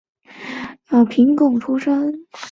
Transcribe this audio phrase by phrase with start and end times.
[0.89, 2.25] 廪贡出身。